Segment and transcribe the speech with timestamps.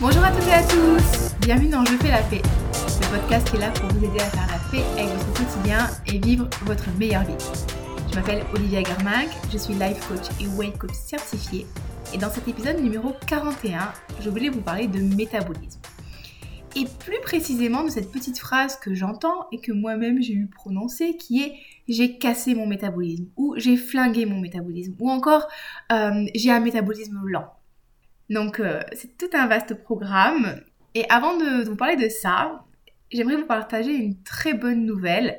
[0.00, 3.56] Bonjour à toutes et à tous Bienvenue dans Je fais la paix, le podcast qui
[3.56, 6.88] est là pour vous aider à faire la paix avec votre quotidien et vivre votre
[6.98, 7.34] meilleure vie.
[8.10, 11.66] Je m'appelle Olivia Garminck, je suis life coach et weight coach certifié
[12.14, 15.80] et dans cet épisode numéro 41, je voulais vous parler de métabolisme.
[16.76, 21.18] Et plus précisément de cette petite phrase que j'entends et que moi-même j'ai eu prononcée
[21.18, 21.52] qui est
[21.88, 25.46] j'ai cassé mon métabolisme ou j'ai flingué mon métabolisme ou encore
[25.92, 27.52] euh, j'ai un métabolisme lent.
[28.30, 30.62] Donc euh, c'est tout un vaste programme.
[30.94, 32.64] Et avant de, vous parler de ça,
[33.12, 35.38] j'aimerais vous partager une très bonne nouvelle.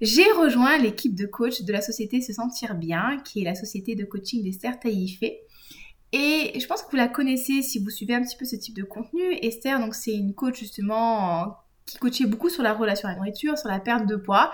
[0.00, 3.94] J'ai rejoint l'équipe de coach de la société Se Sentir Bien, qui est la société
[3.94, 5.40] de coaching d'Esther Taïfé.
[6.12, 8.76] Et je pense que vous la connaissez si vous suivez un petit peu ce type
[8.76, 9.20] de contenu.
[9.42, 11.56] Esther, donc c'est une coach justement
[11.86, 14.52] qui coachait beaucoup sur la relation à la nourriture, sur la perte de poids.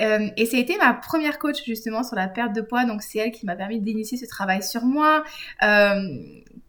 [0.00, 3.02] Euh, et ça a été ma première coach justement sur la perte de poids, donc
[3.02, 5.24] c'est elle qui m'a permis d'initier ce travail sur moi,
[5.62, 6.00] euh,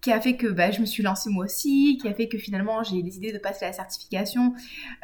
[0.02, 2.38] qui a fait que bah, je me suis lancée moi aussi, qui a fait que
[2.38, 4.54] finalement j'ai décidé de passer la certification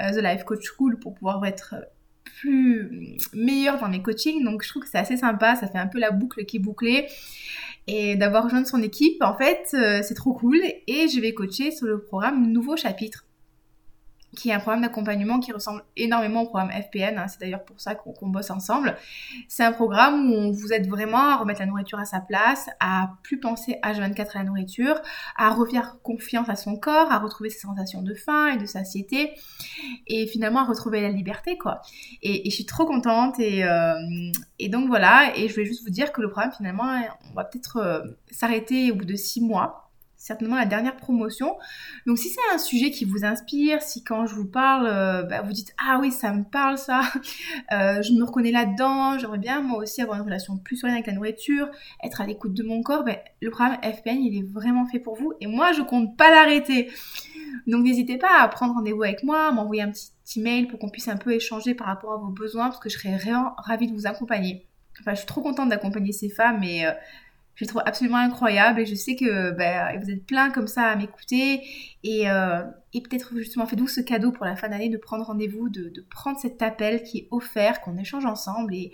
[0.02, 1.76] euh, The Life Coach School pour pouvoir être
[2.24, 4.44] plus meilleure dans mes coachings.
[4.44, 6.62] Donc je trouve que c'est assez sympa, ça fait un peu la boucle qui est
[6.62, 7.08] bouclée.
[7.90, 9.64] Et d'avoir rejoint son équipe, en fait,
[10.04, 10.60] c'est trop cool.
[10.88, 13.27] Et je vais coacher sur le programme Nouveau Chapitre
[14.38, 17.18] qui est un programme d'accompagnement qui ressemble énormément au programme FPN.
[17.18, 17.28] Hein.
[17.28, 18.96] c'est d'ailleurs pour ça qu'on bosse ensemble.
[19.48, 22.70] C'est un programme où on vous aide vraiment à remettre la nourriture à sa place,
[22.80, 25.02] à plus penser H24 à la nourriture,
[25.38, 29.34] à refaire confiance à son corps, à retrouver ses sensations de faim et de satiété,
[30.06, 31.82] et finalement à retrouver la liberté, quoi.
[32.22, 33.40] Et, je suis trop contente.
[33.40, 33.96] Et, euh,
[34.60, 37.44] et, donc voilà, et je voulais juste vous dire que le programme, finalement, on va
[37.44, 39.87] peut-être euh, s'arrêter au bout de six mois
[40.28, 41.56] certainement la dernière promotion.
[42.06, 45.42] Donc si c'est un sujet qui vous inspire, si quand je vous parle, euh, bah,
[45.42, 47.02] vous dites ah oui ça me parle ça,
[47.72, 51.08] euh, je me reconnais là-dedans, j'aimerais bien moi aussi avoir une relation plus sereine avec
[51.08, 51.70] la nourriture,
[52.04, 55.16] être à l'écoute de mon corps, ben, le programme FPN il est vraiment fait pour
[55.16, 56.92] vous et moi je compte pas l'arrêter.
[57.66, 61.08] Donc n'hésitez pas à prendre rendez-vous avec moi, m'envoyer un petit email pour qu'on puisse
[61.08, 63.18] un peu échanger par rapport à vos besoins parce que je serais
[63.58, 64.68] ravie de vous accompagner.
[65.00, 66.92] Enfin, je suis trop contente d'accompagner ces femmes et euh,
[67.58, 70.84] je le trouve absolument incroyable et je sais que ben, vous êtes plein comme ça
[70.84, 71.64] à m'écouter
[72.04, 72.64] et, euh,
[72.94, 76.40] et peut-être justement faites-vous ce cadeau pour la fin d'année de prendre rendez-vous, de, prendre
[76.40, 78.94] cet appel qui est offert, qu'on échange ensemble et,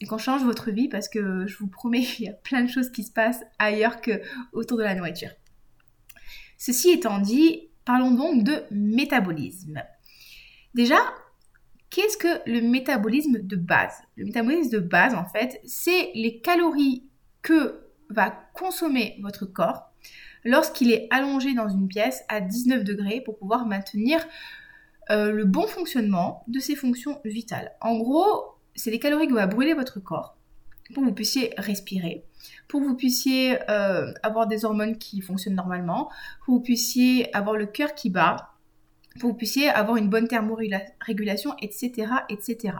[0.00, 2.68] et qu'on change votre vie parce que je vous promets qu'il y a plein de
[2.68, 4.22] choses qui se passent ailleurs que
[4.52, 5.30] autour de la nourriture.
[6.58, 9.82] Ceci étant dit, parlons donc de métabolisme.
[10.74, 10.98] Déjà,
[11.90, 13.96] qu'est-ce que le métabolisme de base?
[14.14, 17.08] Le métabolisme de base, en fait, c'est les calories
[17.42, 19.90] que va consommer votre corps
[20.44, 24.20] lorsqu'il est allongé dans une pièce à 19 degrés pour pouvoir maintenir
[25.10, 27.72] euh, le bon fonctionnement de ses fonctions vitales.
[27.80, 30.36] En gros, c'est les calories que va brûler votre corps
[30.94, 32.24] pour que vous puissiez respirer,
[32.68, 37.34] pour que vous puissiez euh, avoir des hormones qui fonctionnent normalement, pour que vous puissiez
[37.34, 38.54] avoir le cœur qui bat,
[39.12, 42.76] pour que vous puissiez avoir une bonne thermorégulation, etc., etc.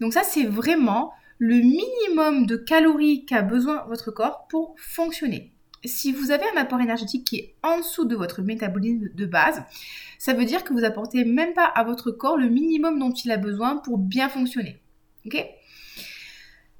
[0.00, 1.12] Donc ça, c'est vraiment
[1.44, 5.52] le minimum de calories qu'a besoin votre corps pour fonctionner.
[5.84, 9.64] Si vous avez un apport énergétique qui est en dessous de votre métabolisme de base,
[10.20, 13.32] ça veut dire que vous apportez même pas à votre corps le minimum dont il
[13.32, 14.80] a besoin pour bien fonctionner.
[15.26, 15.44] Ok?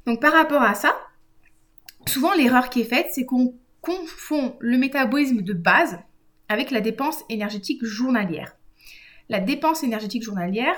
[0.07, 0.97] Donc par rapport à ça,
[2.07, 5.99] souvent l'erreur qui est faite, c'est qu'on confond le métabolisme de base
[6.49, 8.57] avec la dépense énergétique journalière.
[9.29, 10.77] La dépense énergétique journalière,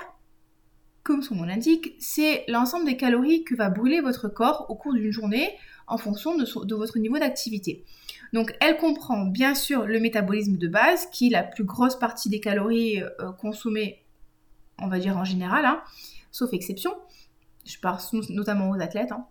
[1.04, 4.94] comme son nom l'indique, c'est l'ensemble des calories que va brûler votre corps au cours
[4.94, 5.56] d'une journée
[5.86, 7.84] en fonction de, votre niveau d'activité.
[8.32, 12.30] Donc elle comprend bien sûr le métabolisme de base, qui est la plus grosse partie
[12.30, 14.02] des calories euh, consommées,
[14.78, 15.82] on va dire en général, hein,
[16.32, 16.94] sauf exception.
[17.66, 19.12] Je pense notamment aux athlètes.
[19.12, 19.26] Hein.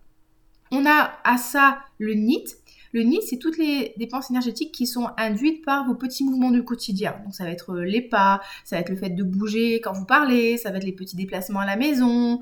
[0.71, 2.45] On a à ça le NIT,
[2.93, 6.63] le NIT, c'est toutes les dépenses énergétiques qui sont induites par vos petits mouvements du
[6.63, 7.15] quotidien.
[7.23, 9.93] Donc ça va être euh, les pas, ça va être le fait de bouger quand
[9.93, 12.39] vous parlez, ça va être les petits déplacements à la maison,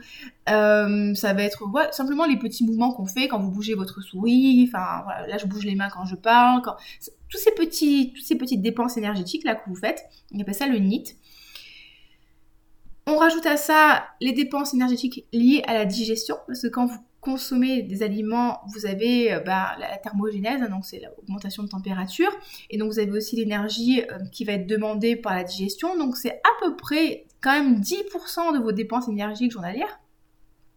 [0.50, 4.68] euh, ça va être simplement les petits mouvements qu'on fait quand vous bougez votre souris.
[4.68, 6.62] Enfin voilà, là je bouge les mains quand je parle.
[6.62, 6.76] Quand...
[7.30, 10.68] Tous ces petits, toutes ces petites dépenses énergétiques là que vous faites, on appelle ça
[10.68, 11.16] le NIT.
[13.08, 17.00] On rajoute à ça les dépenses énergétiques liées à la digestion, parce que quand vous
[17.22, 22.32] consommer des aliments, vous avez euh, bah, la thermogénèse, hein, donc c'est l'augmentation de température,
[22.70, 26.18] et donc vous avez aussi l'énergie euh, qui va être demandée par la digestion, donc
[26.18, 30.00] c'est à peu près quand même 10% de vos dépenses énergiques journalières.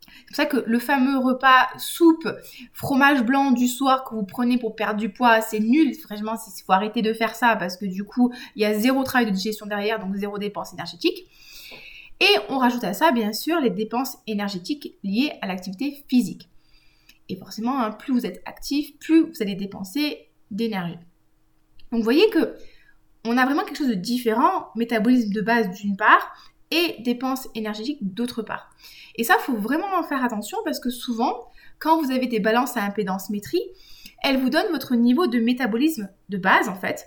[0.07, 2.29] C'est pour ça que le fameux repas soupe,
[2.73, 5.95] fromage blanc du soir que vous prenez pour perdre du poids, c'est nul.
[5.95, 9.03] Franchement, il faut arrêter de faire ça parce que du coup, il y a zéro
[9.03, 11.27] travail de digestion derrière, donc zéro dépense énergétique.
[12.21, 16.49] Et on rajoute à ça, bien sûr, les dépenses énergétiques liées à l'activité physique.
[17.29, 20.99] Et forcément, hein, plus vous êtes actif, plus vous allez dépenser d'énergie.
[21.91, 22.57] Donc vous voyez que
[23.27, 26.35] on a vraiment quelque chose de différent, métabolisme de base d'une part
[26.71, 28.71] et dépenses énergétiques d'autre part.
[29.17, 31.47] Et ça, faut vraiment en faire attention parce que souvent,
[31.79, 33.63] quand vous avez des balances à impédance métrie,
[34.23, 37.07] elles vous donnent votre niveau de métabolisme de base en fait.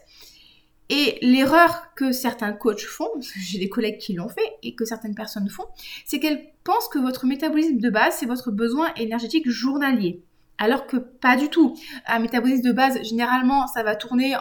[0.90, 5.16] Et l'erreur que certains coachs font, j'ai des collègues qui l'ont fait et que certaines
[5.16, 5.66] personnes font,
[6.06, 10.24] c'est qu'elles pensent que votre métabolisme de base, c'est votre besoin énergétique journalier.
[10.58, 11.76] Alors que pas du tout.
[12.08, 14.36] Un métabolisme de base, généralement, ça va tourner,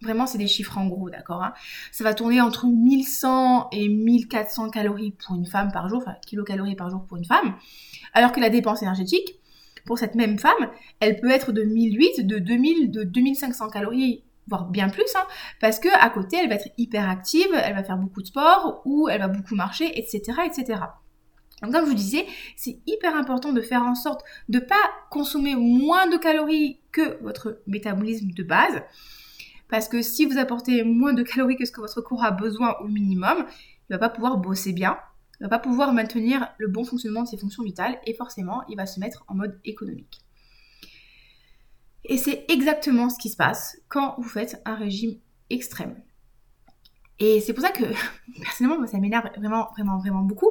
[0.00, 1.52] vraiment c'est des chiffres en gros, d'accord hein.
[1.92, 6.74] Ça va tourner entre 1100 et 1400 calories pour une femme par jour, enfin kilocalories
[6.74, 7.54] par jour pour une femme.
[8.14, 9.38] Alors que la dépense énergétique,
[9.84, 14.66] pour cette même femme, elle peut être de 1008, de 2000, de 2500 calories voire
[14.66, 15.26] bien plus, hein,
[15.60, 18.82] parce que à côté, elle va être hyper active, elle va faire beaucoup de sport,
[18.84, 20.80] ou elle va beaucoup marcher, etc., etc.
[21.62, 24.74] Donc comme je vous disais, c'est hyper important de faire en sorte de ne pas
[25.10, 28.82] consommer moins de calories que votre métabolisme de base,
[29.68, 32.74] parce que si vous apportez moins de calories que ce que votre corps a besoin
[32.80, 33.46] au minimum,
[33.88, 34.98] il va pas pouvoir bosser bien,
[35.40, 38.76] il va pas pouvoir maintenir le bon fonctionnement de ses fonctions vitales, et forcément, il
[38.76, 40.20] va se mettre en mode économique.
[42.04, 45.18] Et c'est exactement ce qui se passe quand vous faites un régime
[45.50, 45.96] extrême.
[47.18, 47.84] Et c'est pour ça que,
[48.42, 50.50] personnellement, ça m'énerve vraiment, vraiment, vraiment beaucoup.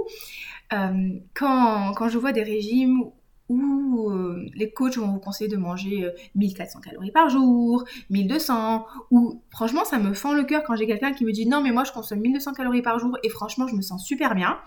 [0.74, 3.04] Euh, quand, quand, je vois des régimes
[3.50, 8.86] où euh, les coachs vont vous conseiller de manger 1400 euh, calories par jour, 1200,
[9.12, 11.72] ou franchement, ça me fend le cœur quand j'ai quelqu'un qui me dit non, mais
[11.72, 14.58] moi je consomme 1200 calories par jour et franchement, je me sens super bien.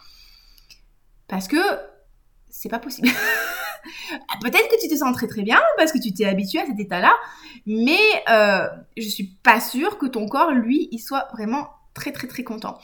[1.28, 1.56] Parce que
[2.54, 3.08] c'est pas possible.
[4.40, 6.78] Peut-être que tu te sens très très bien parce que tu t'es habitué à cet
[6.78, 7.14] état-là,
[7.66, 7.98] mais
[8.30, 8.66] euh,
[8.96, 12.78] je suis pas sûre que ton corps, lui, il soit vraiment très très très content.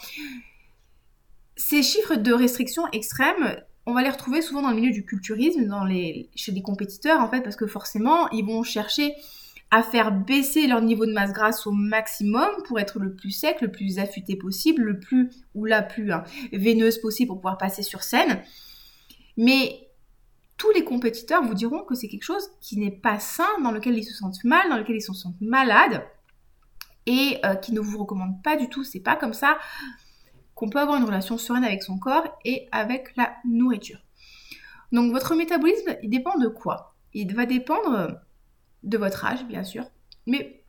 [1.56, 3.56] Ces chiffres de restriction extrême,
[3.86, 5.72] on va les retrouver souvent dans le milieu du culturisme,
[6.34, 9.14] chez les compétiteurs en fait, parce que forcément, ils vont chercher
[9.70, 13.60] à faire baisser leur niveau de masse grasse au maximum pour être le plus sec,
[13.60, 17.84] le plus affûté possible, le plus ou la plus hein, veineuse possible pour pouvoir passer
[17.84, 18.42] sur scène.
[19.36, 19.88] Mais
[20.56, 23.96] tous les compétiteurs vous diront que c'est quelque chose qui n'est pas sain, dans lequel
[23.96, 26.04] ils se sentent mal, dans lequel ils se sentent malades
[27.06, 28.84] et euh, qui ne vous recommande pas du tout.
[28.84, 29.58] C'est pas comme ça
[30.54, 34.00] qu'on peut avoir une relation sereine avec son corps et avec la nourriture.
[34.92, 36.94] Donc votre métabolisme, il dépend de quoi?
[37.14, 38.20] Il va dépendre
[38.82, 39.84] de votre âge, bien sûr,
[40.26, 40.62] mais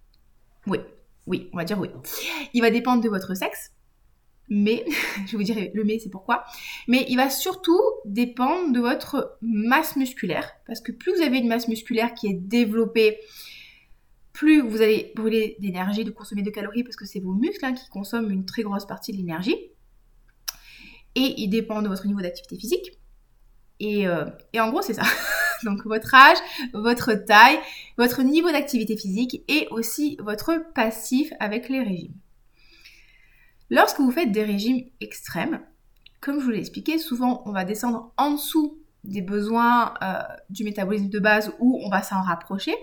[0.67, 0.79] oui,
[1.27, 1.89] oui, on va dire oui.
[2.53, 3.73] Il va dépendre de votre sexe,
[4.51, 4.85] mais,
[5.27, 6.43] je vous dirai le mais c'est pourquoi,
[6.87, 11.47] mais il va surtout dépendre de votre masse musculaire, parce que plus vous avez une
[11.47, 13.17] masse musculaire qui est développée,
[14.33, 17.73] plus vous allez brûler d'énergie, de consommer de calories, parce que c'est vos muscles hein,
[17.73, 19.55] qui consomment une très grosse partie de l'énergie.
[21.15, 22.97] Et il dépend de votre niveau d'activité physique.
[23.79, 25.03] Et, euh, et en gros, c'est ça.
[25.63, 26.37] Donc votre âge,
[26.73, 27.59] votre taille,
[27.97, 32.13] votre niveau d'activité physique et aussi votre passif avec les régimes.
[33.71, 35.61] Lorsque vous faites des régimes extrêmes,
[36.19, 40.65] comme je vous l'ai expliqué, souvent on va descendre en dessous des besoins euh, du
[40.65, 42.75] métabolisme de base ou on va s'en rapprocher.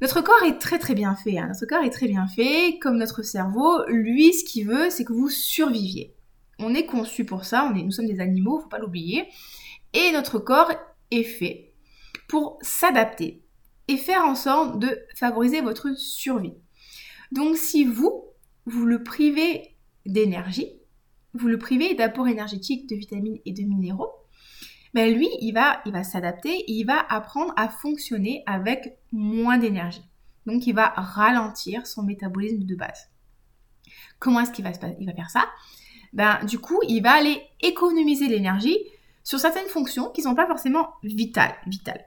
[0.00, 1.38] Notre corps est très très bien fait.
[1.38, 1.48] Hein.
[1.48, 3.84] Notre corps est très bien fait, comme notre cerveau.
[3.88, 6.14] Lui, ce qu'il veut, c'est que vous surviviez.
[6.60, 7.68] On est conçu pour ça.
[7.74, 9.28] Nous sommes des animaux, faut pas l'oublier.
[9.92, 10.70] Et notre corps
[11.10, 11.72] est fait
[12.28, 13.42] pour s'adapter
[13.88, 16.54] et faire en sorte de favoriser votre survie.
[17.32, 18.24] Donc si vous,
[18.66, 20.68] vous le privez d'énergie,
[21.34, 24.10] vous le privez d'apport énergétique, de vitamines et de minéraux,
[24.94, 29.58] ben lui, il va, il va s'adapter et il va apprendre à fonctionner avec moins
[29.58, 30.04] d'énergie.
[30.46, 33.10] Donc, il va ralentir son métabolisme de base.
[34.20, 35.48] Comment est-ce qu'il va, faire ça?
[36.12, 38.78] Ben, Du coup, il va aller économiser l'énergie
[39.24, 42.04] sur certaines fonctions qui ne sont pas forcément vitales, vitales.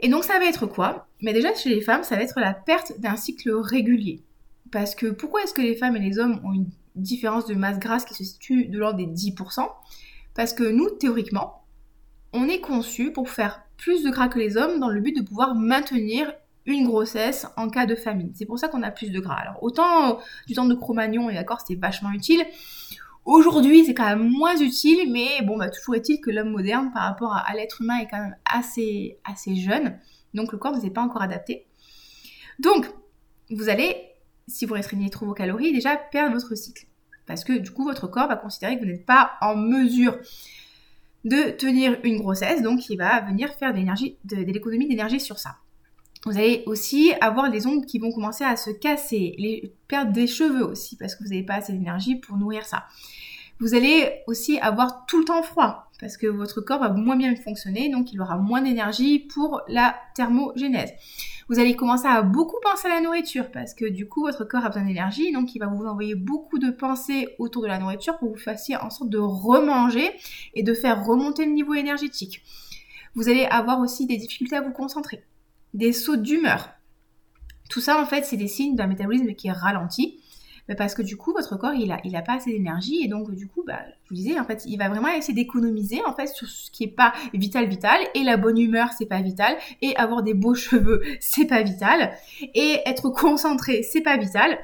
[0.00, 1.06] Et donc, ça va être quoi?
[1.20, 4.24] Mais ben, déjà, chez les femmes, ça va être la perte d'un cycle régulier.
[4.74, 7.78] Parce que pourquoi est-ce que les femmes et les hommes ont une différence de masse
[7.78, 9.68] grasse qui se situe de l'ordre des 10%
[10.34, 11.62] Parce que nous, théoriquement,
[12.32, 15.22] on est conçu pour faire plus de gras que les hommes dans le but de
[15.22, 16.32] pouvoir maintenir
[16.66, 18.32] une grossesse en cas de famine.
[18.34, 19.36] C'est pour ça qu'on a plus de gras.
[19.36, 20.14] Alors autant euh,
[20.48, 22.44] du temps de Cro-Magnon, et d'accord, c'était vachement utile.
[23.24, 27.04] Aujourd'hui, c'est quand même moins utile, mais bon, bah, toujours est-il que l'homme moderne, par
[27.04, 30.00] rapport à, l'être humain, est quand même assez, assez jeune.
[30.34, 31.68] Donc le corps ne s'est pas encore adapté.
[32.58, 32.90] Donc,
[33.50, 34.13] vous allez
[34.46, 36.86] si vous restreignez trop vos calories, déjà perdre votre cycle.
[37.26, 40.18] Parce que du coup, votre corps va considérer que vous n'êtes pas en mesure
[41.24, 45.56] de tenir une grossesse, donc il va venir faire de l'économie d'énergie sur ça.
[46.26, 50.64] Vous allez aussi avoir des ongles qui vont commencer à se casser, perdre des cheveux
[50.64, 52.84] aussi, parce que vous n'avez pas assez d'énergie pour nourrir ça.
[53.60, 57.34] Vous allez aussi avoir tout le temps froid parce que votre corps va moins bien
[57.36, 60.92] fonctionner, donc il aura moins d'énergie pour la thermogénèse.
[61.48, 64.64] Vous allez commencer à beaucoup penser à la nourriture parce que du coup votre corps
[64.64, 68.18] a besoin d'énergie, donc il va vous envoyer beaucoup de pensées autour de la nourriture
[68.18, 70.10] pour vous fassiez en sorte de remanger
[70.54, 72.42] et de faire remonter le niveau énergétique.
[73.14, 75.22] Vous allez avoir aussi des difficultés à vous concentrer,
[75.74, 76.70] des sauts d'humeur.
[77.68, 80.20] Tout ça en fait c'est des signes d'un métabolisme qui est ralenti
[80.78, 83.30] parce que du coup, votre corps, il a, il a pas assez d'énergie et donc
[83.34, 86.26] du coup, bah, je vous disais, en fait, il va vraiment essayer d'économiser en fait
[86.28, 89.94] sur ce qui est pas vital vital et la bonne humeur, c'est pas vital et
[89.96, 92.12] avoir des beaux cheveux, c'est pas vital
[92.54, 94.58] et être concentré, c'est pas vital.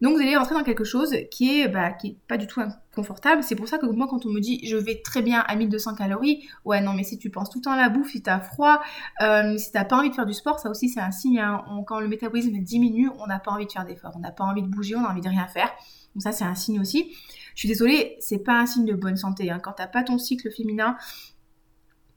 [0.00, 2.60] Donc vous allez rentrer dans quelque chose qui est, bah, qui est pas du tout
[2.94, 3.42] confortable.
[3.42, 5.94] C'est pour ça que moi, quand on me dit je vais très bien à 1200
[5.96, 8.38] calories, ouais non, mais si tu penses tout le temps à la bouffe, si t'as
[8.38, 8.80] froid,
[9.22, 11.40] euh, si t'as pas envie de faire du sport, ça aussi c'est un signe.
[11.40, 11.64] Hein.
[11.86, 14.62] quand le métabolisme diminue, on n'a pas envie de faire d'efforts, on n'a pas envie
[14.62, 15.70] de bouger, on a envie de rien faire.
[16.14, 17.12] Donc ça c'est un signe aussi.
[17.54, 19.50] Je suis désolée, c'est pas un signe de bonne santé.
[19.50, 19.58] Hein.
[19.58, 20.96] Quand t'as pas ton cycle féminin,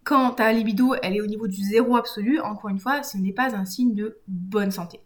[0.04, 3.34] quand ta libido elle est au niveau du zéro absolu, encore une fois, ce n'est
[3.34, 5.00] pas un signe de bonne santé.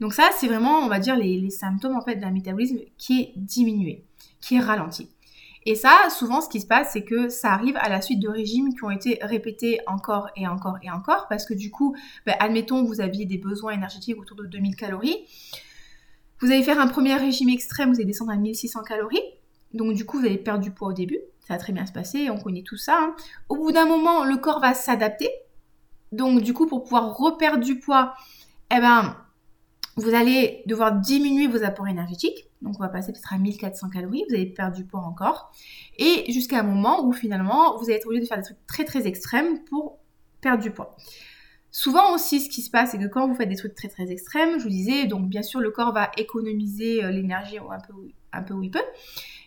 [0.00, 3.32] Donc ça, c'est vraiment, on va dire, les, symptômes en fait d'un métabolisme qui est
[3.36, 4.04] diminué,
[4.40, 5.08] qui est ralenti.
[5.64, 8.28] Et ça, souvent, ce qui se passe, c'est que ça arrive à la suite de
[8.28, 12.36] régimes qui ont été répétés encore et encore et encore, parce que du coup, ben,
[12.38, 15.26] admettons, vous aviez des besoins énergétiques autour de 2000 calories.
[16.40, 19.22] Vous allez faire un premier régime extrême, vous allez descendre à 1600 calories.
[19.74, 21.18] Donc du coup, vous allez perdre du poids au début.
[21.40, 22.98] Ça va très bien se passer, on connaît tout ça.
[23.00, 23.16] Hein.
[23.48, 25.30] Au bout d'un moment, le corps va s'adapter.
[26.12, 28.14] Donc du coup, pour pouvoir reperdre du poids,
[28.70, 29.16] eh ben,
[29.96, 32.48] vous allez devoir diminuer vos apports énergétiques.
[32.62, 35.52] Donc on va passer peut-être à 1400 calories, vous allez perdre du poids encore.
[35.98, 38.84] Et jusqu'à un moment où finalement, vous allez être obligé de faire des trucs très
[38.84, 39.98] très extrêmes pour
[40.40, 40.96] perdre du poids.
[41.70, 44.10] Souvent aussi, ce qui se passe, c'est que quand vous faites des trucs très très
[44.10, 47.92] extrêmes, je vous disais, donc bien sûr, le corps va économiser euh, l'énergie un peu,
[48.32, 48.84] un peu où il peut,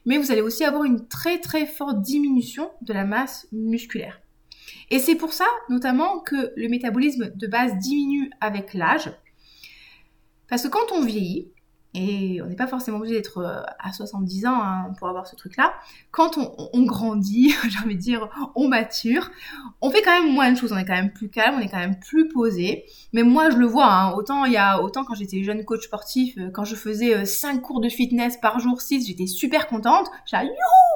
[0.05, 4.21] mais vous allez aussi avoir une très très forte diminution de la masse musculaire.
[4.91, 9.11] Et c'est pour ça, notamment, que le métabolisme de base diminue avec l'âge.
[10.49, 11.51] Parce que quand on vieillit,
[11.95, 15.35] et on n'est pas forcément obligé d'être euh, à 70 ans hein, pour avoir ce
[15.35, 15.73] truc-là.
[16.11, 19.31] Quand on, grandit, j'ai envie de dire, on mature,
[19.81, 21.67] on fait quand même moins de choses, on est quand même plus calme, on est
[21.67, 22.85] quand même plus posé.
[23.11, 26.37] Mais moi, je le vois, hein, autant y a autant quand j'étais jeune coach sportif,
[26.37, 30.07] euh, quand je faisais 5 euh, cours de fitness par jour, 6, j'étais super contente.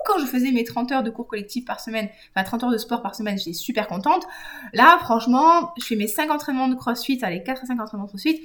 [0.06, 2.78] Quand je faisais mes 30 heures de cours collectifs par semaine, enfin 30 heures de
[2.78, 4.28] sport par semaine, j'étais super contente.
[4.74, 8.10] Là, franchement, je fais mes 5 entraînements de crossfit, allez, 4 à 5 entraînements de
[8.10, 8.42] crossfit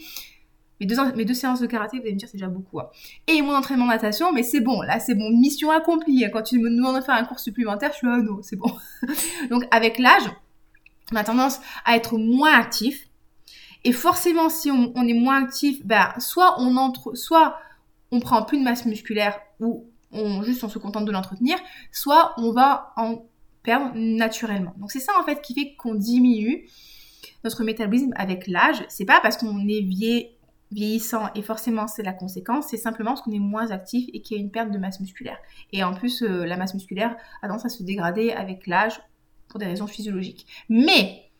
[0.80, 2.78] mes deux, séances de karaté, vous allez me dire, c'est déjà beaucoup.
[2.80, 2.88] Hein.
[3.26, 6.24] Et mon entraînement de natation, mais c'est bon, là, c'est bon, mission accomplie.
[6.24, 6.30] Hein.
[6.32, 8.70] Quand tu me demandes de faire un cours supplémentaire, je suis, ah non, c'est bon.
[9.50, 10.30] Donc, avec l'âge,
[11.12, 13.08] on a tendance à être moins actif.
[13.84, 17.58] Et forcément, si on, est moins actif, ben, soit on entre, soit
[18.10, 21.58] on prend plus de masse musculaire ou on, juste on se contente de l'entretenir,
[21.92, 23.26] soit on va en
[23.62, 24.74] perdre naturellement.
[24.78, 26.68] Donc, c'est ça, en fait, qui fait qu'on diminue
[27.44, 28.84] notre métabolisme avec l'âge.
[28.88, 30.37] C'est pas parce qu'on est vieil
[30.70, 34.36] vieillissant et forcément c'est la conséquence, c'est simplement parce qu'on est moins actif et qu'il
[34.36, 35.38] y a une perte de masse musculaire.
[35.72, 39.00] Et en plus, euh, la masse musculaire a tendance à se dégrader avec l'âge
[39.48, 40.46] pour des raisons physiologiques.
[40.68, 41.30] Mais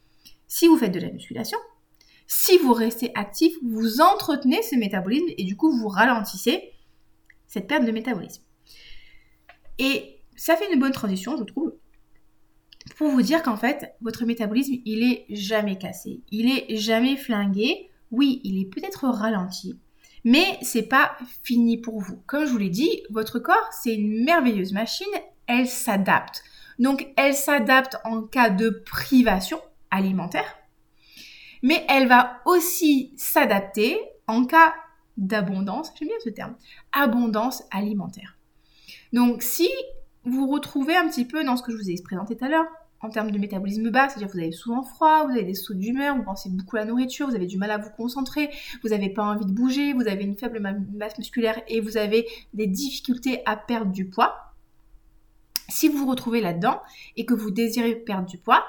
[0.46, 1.58] si vous faites de la musculation,
[2.26, 6.72] si vous restez actif, vous entretenez ce métabolisme et du coup vous ralentissez
[7.46, 8.42] cette perte de métabolisme.
[9.78, 11.74] Et ça fait une bonne transition, je trouve,
[12.96, 17.87] pour vous dire qu'en fait, votre métabolisme, il est jamais cassé, il est jamais flingué
[18.10, 19.78] oui, il est peut-être ralenti,
[20.24, 22.22] mais c'est pas fini pour vous.
[22.26, 25.06] Comme je vous l'ai dit, votre corps, c'est une merveilleuse machine,
[25.46, 26.42] elle s'adapte.
[26.78, 29.60] Donc, elle s'adapte en cas de privation
[29.90, 30.56] alimentaire,
[31.62, 34.74] mais elle va aussi s'adapter en cas
[35.16, 36.56] d'abondance, j'aime bien ce terme,
[36.92, 38.38] abondance alimentaire.
[39.12, 39.68] Donc, si
[40.24, 42.66] vous retrouvez un petit peu dans ce que je vous ai présenté tout à l'heure,
[43.00, 45.74] en termes de métabolisme bas, c'est-à-dire que vous avez souvent froid, vous avez des sauts
[45.74, 48.50] d'humeur, vous pensez beaucoup à la nourriture, vous avez du mal à vous concentrer,
[48.82, 50.60] vous n'avez pas envie de bouger, vous avez une faible
[50.94, 54.36] masse musculaire et vous avez des difficultés à perdre du poids.
[55.68, 56.80] Si vous vous retrouvez là-dedans
[57.16, 58.64] et que vous désirez perdre du poids,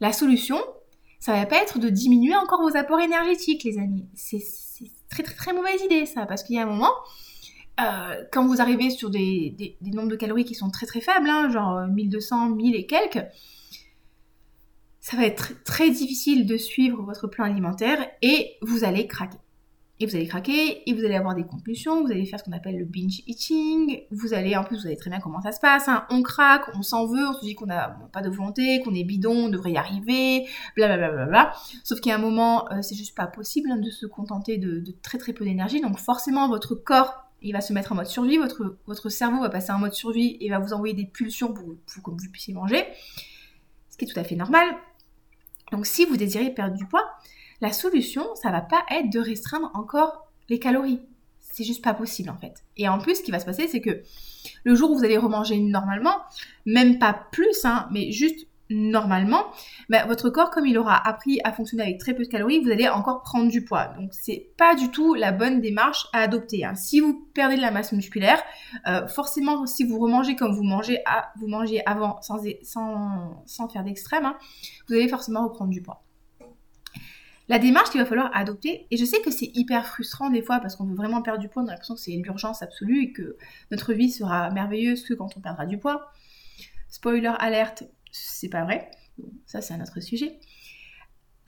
[0.00, 0.58] la solution,
[1.20, 4.04] ça va pas être de diminuer encore vos apports énergétiques, les amis.
[4.14, 4.42] C'est
[5.08, 6.92] très très très mauvaise idée ça, parce qu'il y a un moment,
[7.80, 11.50] euh, quand vous arrivez sur des, nombres de calories qui sont très très faibles, hein,
[11.50, 13.24] genre 1200, 1000 et quelques,
[15.00, 19.38] ça va être très difficile de suivre votre plan alimentaire et vous allez craquer.
[20.00, 22.52] Et vous allez craquer, et vous allez avoir des compulsions, vous allez faire ce qu'on
[22.52, 25.60] appelle le binge eating, vous allez, en plus, vous savez très bien comment ça se
[25.60, 26.04] passe, hein.
[26.10, 29.04] on craque, on s'en veut, on se dit qu'on n'a pas de volonté, qu'on est
[29.04, 31.10] bidon, on devrait y arriver, blablabla.
[31.10, 31.52] Bla, bla, bla,
[31.84, 34.58] Sauf qu'il y a un moment, euh, c'est juste pas possible hein, de se contenter
[34.58, 38.06] de très très peu d'énergie, donc forcément votre corps il va se mettre en mode
[38.06, 41.76] survie, votre, cerveau va passer en mode survie et va vous envoyer des pulsions pour,
[41.86, 42.84] pour que vous puissiez manger,
[43.90, 44.66] ce qui est tout à fait normal.
[45.70, 47.04] Donc si vous désirez perdre du poids,
[47.60, 51.00] la solution, ça va pas être de restreindre encore les calories.
[51.40, 52.64] C'est juste pas possible en fait.
[52.76, 54.02] Et en plus, ce qui va se passer, c'est que
[54.64, 56.16] le jour où vous allez remanger normalement,
[56.66, 59.44] même pas plus, hein, mais juste normalement,
[59.88, 62.70] bah, votre corps, comme il aura appris à fonctionner avec très peu de calories, vous
[62.70, 63.88] allez encore prendre du poids.
[63.98, 66.64] Donc c'est pas du tout la bonne démarche à adopter.
[66.64, 66.74] Hein.
[66.74, 68.42] Si vous perdez de la masse musculaire,
[68.86, 73.68] euh, forcément, si vous remangez comme vous mangez, à, vous mangez avant, sans, sans, sans
[73.68, 74.36] faire d'extrême, hein,
[74.88, 76.02] vous allez forcément reprendre du poids.
[77.48, 80.60] La démarche qu'il va falloir adopter, et je sais que c'est hyper frustrant des fois
[80.60, 83.12] parce qu'on veut vraiment perdre du poids, on a l'impression que c'est l'urgence absolue et
[83.12, 83.36] que
[83.70, 86.10] notre vie sera merveilleuse que quand on perdra du poids.
[86.88, 88.90] Spoiler alerte, c'est pas vrai.
[89.44, 90.38] ça, c'est un autre sujet.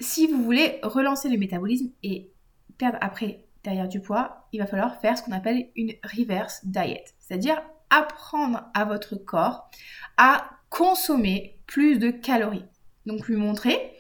[0.00, 2.32] Si vous voulez relancer le métabolisme et
[2.76, 7.04] perdre après derrière du poids, il va falloir faire ce qu'on appelle une reverse diet,
[7.18, 9.70] c'est-à-dire apprendre à votre corps
[10.16, 12.64] à consommer plus de calories.
[13.06, 13.92] Donc lui montrer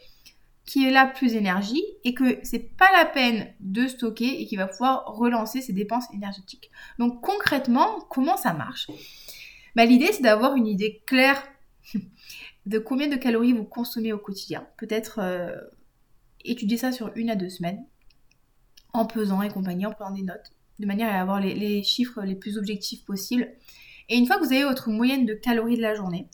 [0.64, 4.66] qu'il a plus d'énergie et que c'est pas la peine de stocker et qu'il va
[4.66, 6.70] pouvoir relancer ses dépenses énergétiques.
[6.98, 8.88] Donc concrètement, comment ça marche?
[9.76, 11.40] Bah, L'idée c'est d'avoir une idée claire
[12.66, 14.66] de combien de calories vous consommez au quotidien.
[14.76, 15.56] Peut-être euh,
[16.44, 17.84] étudier ça sur une à deux semaines,
[18.92, 22.34] en pesant et compagnie, en prenant des notes, de manière à avoir les, chiffres les
[22.34, 23.48] plus objectifs possibles.
[24.08, 26.28] Et une fois que vous avez votre moyenne de calories de la journée,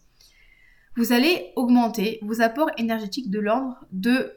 [0.97, 4.33] vous allez augmenter vos apports énergétiques de l'ordre de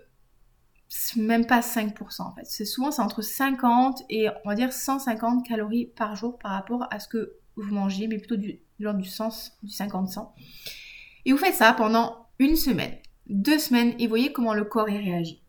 [1.18, 2.66] même pas 5% en fait.
[2.66, 7.00] Souvent c'est entre 50 et on va dire 150 calories par jour par rapport à
[7.00, 10.30] ce que vous mangez, mais plutôt de l'ordre du sens du 50-100.
[11.26, 12.96] Et vous faites ça pendant une semaine,
[13.28, 15.42] deux semaines, et voyez comment le corps y réagit.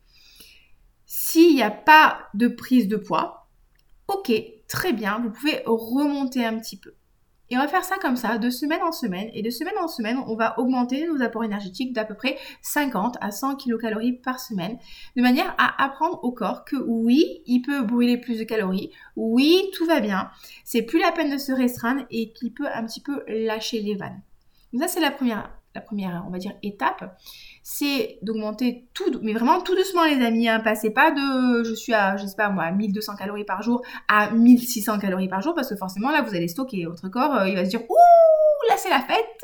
[1.04, 3.48] S'il n'y a pas de prise de poids,
[4.08, 4.32] ok,
[4.68, 6.94] très bien, vous pouvez remonter un petit peu.
[7.48, 9.30] Et on va faire ça comme ça, de semaine en semaine.
[9.32, 13.18] Et de semaine en semaine, on va augmenter nos apports énergétiques d'à peu près 50
[13.20, 14.78] à 100 kilocalories par semaine.
[15.14, 18.90] De manière à apprendre au corps que oui, il peut brûler plus de calories.
[19.14, 20.30] Oui, tout va bien.
[20.64, 23.94] C'est plus la peine de se restreindre et qu'il peut un petit peu lâcher les
[23.94, 24.22] vannes.
[24.72, 27.16] Donc ça, c'est la première la première, on va dire, étape,
[27.62, 31.92] c'est d'augmenter tout, mais vraiment tout doucement les amis, hein, passez pas de, je suis
[31.92, 35.68] à, je sais pas moi, 1200 calories par jour à 1600 calories par jour, parce
[35.68, 38.76] que forcément là, vous allez stocker votre corps, euh, il va se dire, ouh, là
[38.78, 39.42] c'est la fête,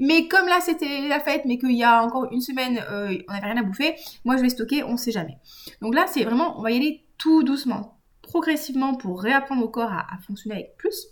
[0.00, 3.32] mais comme là c'était la fête, mais qu'il y a encore une semaine, euh, on
[3.32, 3.94] n'avait rien à bouffer,
[4.26, 5.38] moi je vais stocker, on sait jamais.
[5.80, 9.92] Donc là, c'est vraiment, on va y aller tout doucement, progressivement pour réapprendre au corps
[9.92, 11.06] à fonctionner avec plus.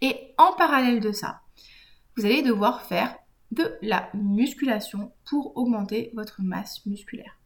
[0.00, 1.40] Et en parallèle de ça,
[2.16, 3.16] vous allez devoir faire
[3.52, 7.38] de la musculation pour augmenter votre masse musculaire.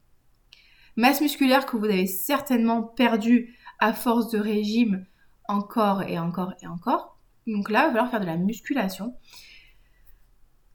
[0.95, 5.05] Masse musculaire que vous avez certainement perdue à force de régime
[5.47, 7.17] encore et encore et encore.
[7.47, 9.15] Donc là, il va falloir faire de la musculation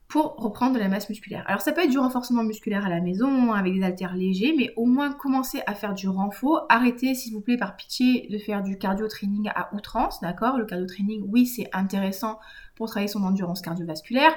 [0.07, 1.43] pour reprendre de la masse musculaire.
[1.47, 4.71] Alors ça peut être du renforcement musculaire à la maison avec des haltères légers, mais
[4.77, 6.65] au moins commencer à faire du renfort.
[6.69, 10.57] Arrêtez s'il vous plaît par pitié de faire du cardio training à outrance, d'accord?
[10.57, 12.39] Le cardio training, oui, c'est intéressant
[12.75, 14.31] pour travailler son endurance cardiovasculaire.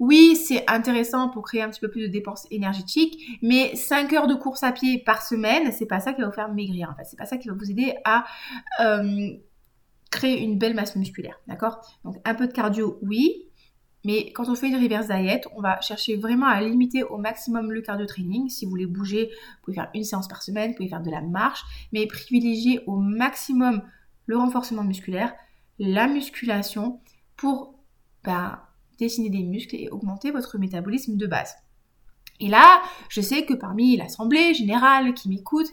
[0.00, 4.26] Oui, c'est intéressant pour créer un petit peu plus de dépenses énergétiques, mais 5 heures
[4.26, 6.90] de course à pied par semaine, c'est pas ça qui va vous faire maigrir.
[6.90, 8.24] En fait, c'est pas ça qui va vous aider à
[8.80, 9.30] euh,
[10.10, 11.80] créer une belle masse musculaire, d'accord?
[12.04, 13.46] Donc un peu de cardio, oui,
[14.06, 17.72] mais quand on fait une reverse diet, on va chercher vraiment à limiter au maximum
[17.72, 18.48] le cardio training.
[18.48, 21.10] Si vous voulez bouger, vous pouvez faire une séance par semaine, vous pouvez faire de
[21.10, 23.82] la marche, mais privilégier au maximum
[24.26, 25.34] le renforcement musculaire,
[25.80, 27.00] la musculation
[27.36, 27.74] pour
[28.22, 28.65] bah,
[28.98, 31.54] dessiner des muscles et augmenter votre métabolisme de base.
[32.40, 35.68] Et là, je sais que parmi l'assemblée générale qui m'écoute,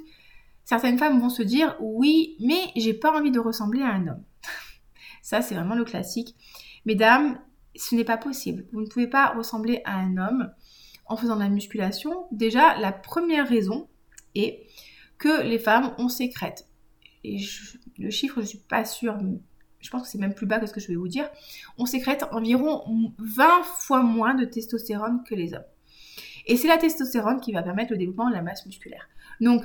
[0.63, 4.23] certaines femmes vont se dire oui, mais j'ai pas envie de ressembler à un homme.
[5.21, 6.35] Ça, c'est vraiment le classique.
[6.85, 7.39] Mesdames,
[7.75, 8.65] ce n'est pas possible.
[8.71, 10.51] Vous ne pouvez pas ressembler à un homme
[11.05, 12.27] en faisant de la musculation.
[12.31, 13.87] Déjà, la première raison
[14.35, 14.65] est
[15.17, 16.67] que les femmes, on sécrète.
[17.23, 17.37] Et
[17.97, 19.17] le chiffre, je ne suis pas sûre,
[19.83, 21.29] je pense que c'est même plus bas que ce que je vais vous dire,
[21.77, 22.83] on sécrète environ
[23.19, 25.65] 20 fois moins de testostérone que les hommes.
[26.47, 29.07] Et c'est la testostérone qui va permettre le développement de la masse musculaire.
[29.41, 29.63] Donc,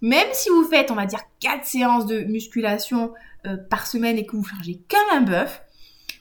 [0.00, 3.12] même si vous faites, on va dire, 4 séances de musculation
[3.46, 5.62] euh, par semaine et que vous chargez comme un bœuf,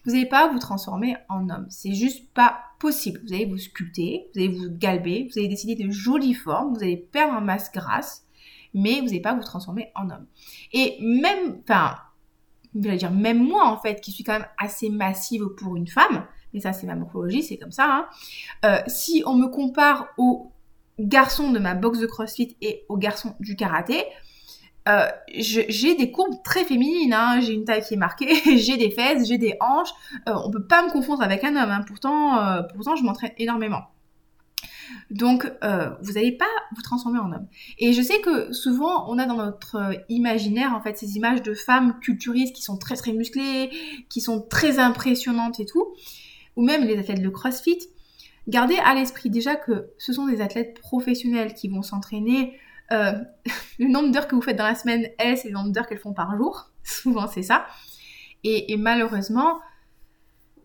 [0.06, 1.68] vous n'allez pas vous transformer en homme.
[1.70, 3.22] C'est juste pas possible.
[3.26, 6.84] Vous allez vous sculpter, vous allez vous galber, vous allez décider de jolies formes, vous
[6.84, 8.26] allez perdre en masse grasse,
[8.74, 10.26] mais vous n'allez pas vous transformer en homme.
[10.74, 11.96] Et même, enfin,
[12.76, 15.88] je vais dire même moi en fait, qui suis quand même assez massive pour une
[15.88, 17.88] femme, mais ça c'est ma morphologie, c'est comme ça.
[17.90, 18.08] Hein.
[18.66, 20.52] Euh, si on me compare aux
[21.00, 24.06] garçons de ma boxe de CrossFit et aux garçons du karaté,
[24.90, 27.40] euh, j'ai des courbes très féminines, hein.
[27.40, 29.92] j'ai une taille qui est marquée, j'ai des fesses, j'ai des hanches,
[30.28, 31.84] euh, on peut pas me confondre avec un homme, hein.
[31.88, 33.84] pourtant, euh, pourtant je m'entraîne énormément.
[35.12, 35.46] Donc,
[36.02, 37.48] vous n'allez pas vous transformer en homme.
[37.80, 41.54] Et je sais que souvent, on a dans notre imaginaire, en fait, ces images de
[41.54, 43.70] femmes culturistes qui sont très très musclées,
[44.10, 45.96] qui sont très impressionnantes et tout,
[46.56, 47.80] ou même les athlètes de CrossFit.
[48.48, 52.60] Gardez à l'esprit déjà que ce sont des athlètes professionnels qui vont s'entraîner
[52.92, 53.14] euh,
[53.80, 56.00] le nombre d'heures que vous faites dans la semaine, elles, c'est le nombre d'heures qu'elles
[56.00, 56.70] font par jour.
[56.84, 57.66] Souvent, c'est ça.
[58.44, 59.60] Et, malheureusement,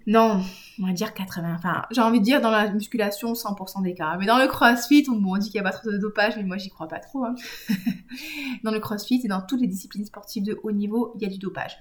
[0.09, 0.43] non,
[0.81, 1.57] on va dire 80.
[1.59, 4.17] Enfin, j'ai envie de dire dans la musculation, 100% des cas.
[4.19, 6.57] Mais dans le crossfit, on, dit qu'il n'y a pas trop de dopage, mais moi,
[6.57, 7.27] j'y crois pas trop.
[7.27, 7.35] Hein.
[8.65, 11.29] dans le crossfit et dans toutes les disciplines sportives de haut niveau, il y a
[11.29, 11.77] du dopage.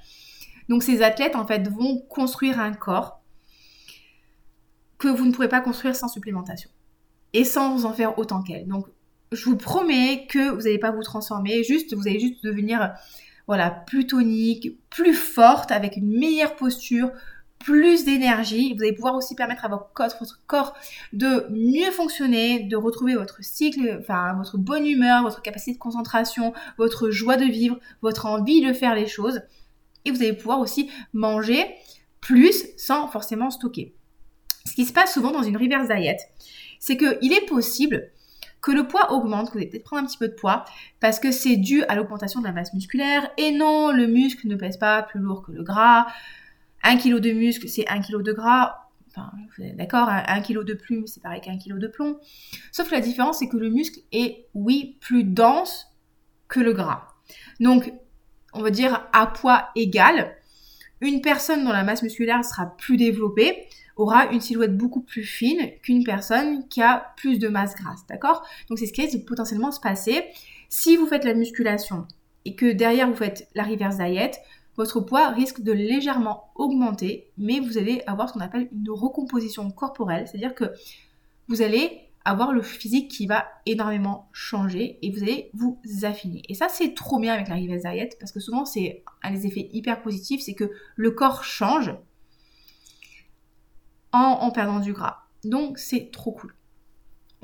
[0.67, 3.21] Donc, ces athlètes, en fait, vont construire un corps
[4.97, 6.69] que vous ne pourrez pas construire sans supplémentation.
[7.31, 8.67] Et sans en faire autant qu'elle.
[8.67, 8.87] Donc,
[9.31, 12.93] je vous promets que vous n'allez pas vous transformer, juste, vous allez juste devenir,
[13.47, 17.09] voilà, plus tonique, plus forte, avec une meilleure posture,
[17.59, 18.73] plus d'énergie.
[18.73, 19.91] Vous allez pouvoir aussi permettre à votre
[20.47, 20.73] corps,
[21.13, 26.53] de mieux fonctionner, de retrouver votre cycle, enfin, votre bonne humeur, votre capacité de concentration,
[26.77, 29.41] votre joie de vivre, votre envie de faire les choses.
[30.05, 31.65] Et vous allez pouvoir aussi manger
[32.21, 33.93] plus sans forcément stocker.
[34.65, 36.17] Ce qui se passe souvent dans une reverse diet,
[36.79, 38.11] c'est qu'il est possible
[38.61, 40.65] que le poids augmente, que vous allez peut-être prendre un petit peu de poids,
[40.99, 43.29] parce que c'est dû à l'augmentation de la masse musculaire.
[43.37, 46.07] Et non, le muscle ne pèse pas plus lourd que le gras.
[46.83, 48.75] Un kilo de muscle, c'est un kilo de gras.
[49.09, 49.31] Enfin,
[49.75, 52.19] d'accord, un, kilo de plume, c'est pareil qu'un kilo de plomb.
[52.71, 55.87] Sauf que la différence, c'est que le muscle est, oui, plus dense
[56.47, 57.07] que le gras.
[57.59, 57.91] Donc,
[58.53, 60.35] on va dire à poids égal,
[61.01, 65.71] une personne dont la masse musculaire sera plus développée aura une silhouette beaucoup plus fine
[65.81, 68.45] qu'une personne qui a plus de masse grasse, d'accord?
[68.69, 70.23] Donc c'est ce qui risque potentiellement se passer
[70.69, 72.07] si vous faites la musculation
[72.45, 74.31] et que derrière vous faites la reverse diet,
[74.77, 79.69] votre poids risque de légèrement augmenter, mais vous allez avoir ce qu'on appelle une recomposition
[79.71, 80.71] corporelle, c'est-à-dire que
[81.47, 86.43] vous allez avoir le physique qui va énormément changer et vous allez vous affiner.
[86.49, 89.47] Et ça, c'est trop bien avec la reverse diet parce que souvent, c'est un des
[89.47, 91.95] effets hyper positifs, c'est que le corps change
[94.11, 95.27] en, perdant du gras.
[95.43, 96.53] Donc c'est trop cool.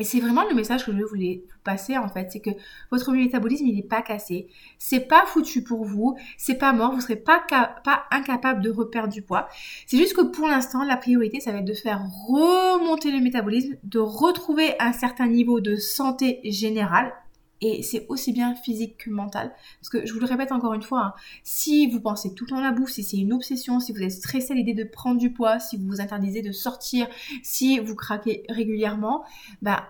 [0.03, 2.49] Et c'est vraiment le message que je voulais vous passer en fait, c'est que
[2.91, 6.99] votre métabolisme il n'est pas cassé, c'est pas foutu pour vous, c'est pas mort, vous
[6.99, 9.47] serez pas, pas incapable de reperdre du poids.
[9.87, 13.77] C'est juste que pour l'instant la priorité ça va être de faire remonter le métabolisme,
[13.85, 17.13] de retrouver un certain niveau de santé générale
[17.61, 19.53] et c'est aussi bien physique que mental.
[19.79, 21.13] Parce que je vous le répète encore une fois, hein,
[21.43, 24.01] si vous pensez tout le temps à la bouffe, si c'est une obsession, si vous
[24.01, 27.07] êtes stressé à l'idée de prendre du poids, si vous vous interdisez de sortir,
[27.41, 29.23] si vous craquez régulièrement,
[29.61, 29.87] bah,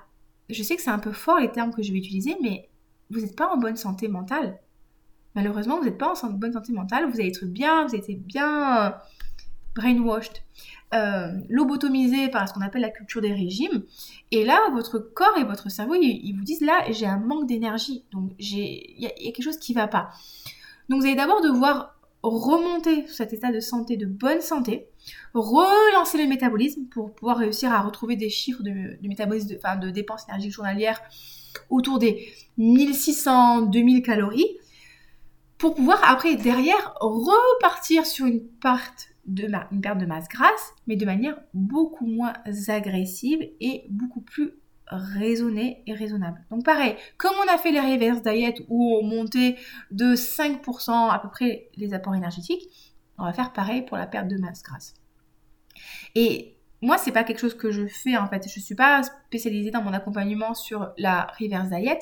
[0.49, 2.69] je sais que c'est un peu fort les termes que je vais utiliser, mais
[3.09, 4.59] vous n'êtes pas en bonne santé mentale.
[5.35, 8.87] Malheureusement, vous n'êtes pas en bonne santé mentale, vous allez être bien, vous êtes bien
[8.87, 8.91] euh,
[9.75, 10.41] brainwashed
[10.93, 13.83] euh, lobotomisé par ce qu'on appelle la culture des régimes.
[14.29, 18.03] Et là, votre corps et votre cerveau, ils, vous disent là, j'ai un manque d'énergie.
[18.11, 20.11] Donc, il y, a quelque chose qui ne va pas.
[20.89, 24.85] Donc, vous allez d'abord devoir remonter cet état de santé, de bonne santé,
[25.33, 29.89] relancer le métabolisme pour pouvoir réussir à retrouver des chiffres de, métabolisme, de, enfin, de
[29.89, 31.01] dépenses énergiques journalières
[31.71, 34.57] autour des 1600-2000 calories
[35.57, 38.91] pour pouvoir après derrière repartir sur une part
[39.25, 42.33] de une perte de masse grasse, mais de manière beaucoup moins
[42.67, 44.51] agressive et beaucoup plus
[44.87, 46.43] raisonnée et raisonnable.
[46.51, 49.55] Donc pareil, comme on a fait les reverse diet où on montait
[49.91, 54.27] de 5% à peu près les apports énergétiques, on va faire pareil pour la perte
[54.27, 54.93] de masse grasse.
[56.15, 58.47] Et moi, c'est pas quelque chose que je fais en fait.
[58.47, 61.99] Je suis pas spécialisée dans mon accompagnement sur la reverse diet.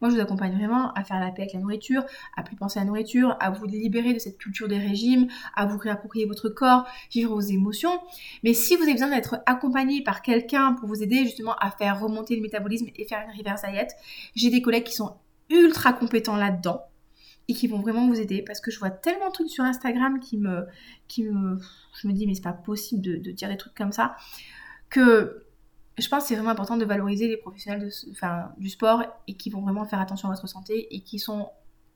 [0.00, 2.04] Moi, je vous accompagne vraiment à faire la paix avec la nourriture,
[2.36, 5.66] à plus penser à la nourriture, à vous libérer de cette culture des régimes, à
[5.66, 8.00] vous réapproprier votre corps, vivre vos émotions.
[8.42, 12.00] Mais si vous avez besoin d'être accompagné par quelqu'un pour vous aider justement à faire
[12.00, 13.88] remonter le métabolisme et faire une reverse diet,
[14.34, 15.16] j'ai des collègues qui sont
[15.50, 16.82] ultra compétents là-dedans
[17.48, 20.20] et qui vont vraiment vous aider parce que je vois tellement de trucs sur Instagram
[20.20, 20.66] qui me,
[21.08, 21.58] qui me,
[22.00, 24.16] je me dis mais c'est pas possible de, de dire des trucs comme ça
[24.90, 25.44] que
[25.98, 27.90] je pense que c'est vraiment important de valoriser les professionnels
[28.56, 31.50] du sport et qui vont vraiment faire attention à votre santé et qui sont,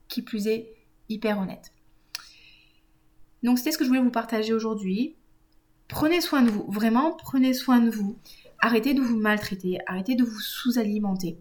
[0.07, 0.73] qui plus est,
[1.09, 1.73] hyper honnêtes.
[3.43, 5.15] Donc c'était ce que je voulais vous partager aujourd'hui.
[5.87, 8.17] Prenez soin de vous, vraiment prenez soin de vous.
[8.59, 11.37] Arrêtez de vous maltraiter, arrêtez de vous sous-alimenter.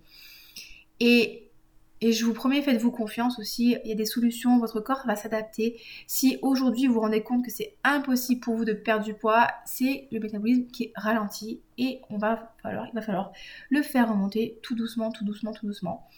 [0.98, 1.51] Et
[2.04, 5.14] et je vous promets, faites-vous confiance aussi, il y a des solutions, votre corps va
[5.14, 5.80] s'adapter.
[6.08, 9.46] Si aujourd'hui vous vous rendez compte que c'est impossible pour vous de perdre du poids,
[9.64, 13.30] c'est le métabolisme qui est ralenti et on va falloir, il va falloir
[13.70, 16.08] le faire remonter tout doucement, tout doucement, tout doucement.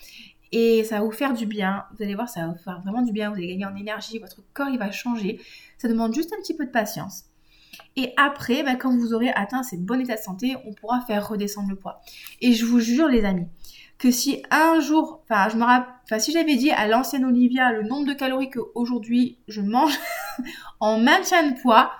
[0.53, 1.85] et ça va vous faire du bien.
[1.94, 3.29] Vous allez voir, ça va vous faire vraiment du bien.
[3.29, 5.38] Vous allez gagner en énergie, votre corps il va changer.
[5.77, 7.25] Ça demande juste un petit peu de patience.
[7.97, 11.29] Et après, bah, quand vous aurez atteint ces bon état de santé, on pourra faire
[11.29, 12.01] redescendre le poids.
[12.40, 13.47] Et je vous jure, les amis,
[13.99, 17.83] que si un jour, enfin, je me enfin, si j'avais dit à l'ancienne Olivia le
[17.83, 19.99] nombre de calories qu'aujourd'hui je mange
[20.81, 21.93] en maintien de poids,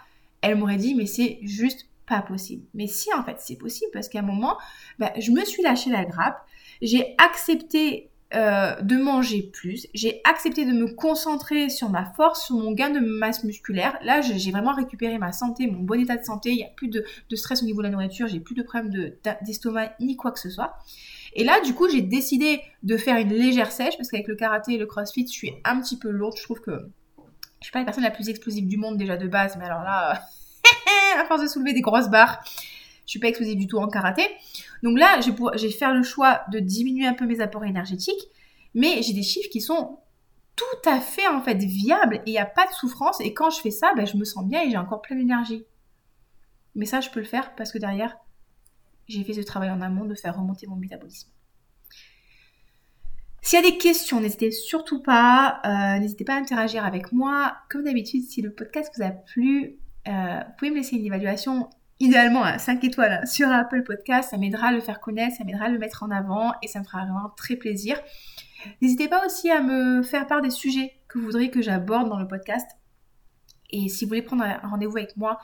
[0.43, 2.65] elle m'aurait dit, mais c'est juste pas possible.
[2.75, 4.59] Mais si, en fait, c'est possible parce qu'à un moment,
[4.99, 6.45] bah, je me suis lâché la grappe,
[6.83, 9.87] j'ai accepté euh, de manger plus.
[9.95, 13.97] J'ai accepté de me concentrer sur ma force, sur mon gain de masse musculaire.
[14.03, 16.51] Là, j'ai vraiment récupéré ma santé, mon bon état de santé.
[16.51, 17.05] Il n'y a plus de,
[17.37, 20.51] stress au niveau de la nourriture, j'ai plus de problèmes d'estomac ni quoi que ce
[20.51, 20.77] soit.
[21.35, 24.75] Et là, du coup, j'ai décidé de faire une légère sèche parce qu'avec le karaté
[24.75, 26.37] et le crossfit, je suis un petit peu lourde.
[26.37, 26.89] Je trouve que
[27.65, 29.83] je suis pas la personne la plus explosive du monde déjà de base, mais alors
[29.83, 30.23] là,
[31.19, 32.45] à force de soulever des grosses barres,
[33.07, 34.23] je suis pas explosive du tout en karaté.
[34.83, 35.19] Donc là,
[35.55, 38.29] j'ai fait le choix de diminuer un peu mes apports énergétiques,
[38.75, 39.99] mais j'ai des chiffres qui sont
[40.57, 43.21] tout à fait en fait viables et il n'y a pas de souffrance.
[43.21, 45.65] Et quand je fais ça, ben, je me sens bien et j'ai encore plein d'énergie.
[46.75, 48.17] Mais ça, je peux le faire parce que derrière,
[49.09, 51.29] j'ai fait ce travail en amont de faire remonter mon métabolisme.
[53.45, 57.59] S'il y a des questions, n'hésitez surtout pas, euh, n'hésitez pas à interagir avec moi.
[57.69, 59.77] Comme d'habitude, si le podcast vous a plu,
[60.09, 61.69] euh, vous pouvez me laisser une évaluation
[62.01, 64.31] idéalement à 5 étoiles hein, sur Apple Podcast.
[64.31, 66.79] Ça m'aidera à le faire connaître, ça m'aidera à le mettre en avant et ça
[66.81, 68.01] me fera vraiment très plaisir.
[68.81, 72.19] N'hésitez pas aussi à me faire part des sujets que vous voudriez que j'aborde dans
[72.19, 72.67] le podcast.
[73.71, 75.39] Et si vous voulez prendre un rendez-vous avec moi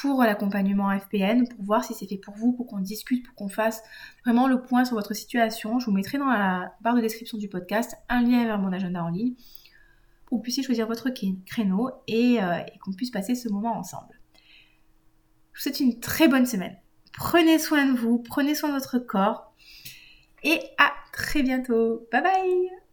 [0.00, 3.48] pour l'accompagnement FPN, pour voir si c'est fait pour vous, pour qu'on discute, pour qu'on
[3.48, 3.82] fasse
[4.24, 7.48] vraiment le point sur votre situation, je vous mettrai dans la barre de description du
[7.48, 9.34] podcast un lien vers mon agenda en ligne
[10.26, 11.08] pour que vous puissiez choisir votre
[11.46, 14.20] créneau et, euh, et qu'on puisse passer ce moment ensemble.
[15.52, 16.76] Je vous souhaite une très bonne semaine.
[17.14, 19.54] Prenez soin de vous, prenez soin de votre corps
[20.42, 22.06] et à très bientôt.
[22.12, 22.85] Bye bye